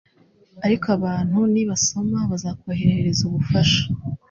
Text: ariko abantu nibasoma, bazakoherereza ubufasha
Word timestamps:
ariko 0.65 0.85
abantu 0.97 1.39
nibasoma, 1.53 2.19
bazakoherereza 2.31 3.21
ubufasha 3.29 3.83